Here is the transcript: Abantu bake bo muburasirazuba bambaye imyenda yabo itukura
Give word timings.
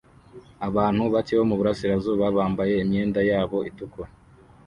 Abantu 0.67 1.01
bake 1.13 1.33
bo 1.39 1.45
muburasirazuba 1.49 2.25
bambaye 2.37 2.73
imyenda 2.83 3.19
yabo 3.31 3.57
itukura 3.69 4.09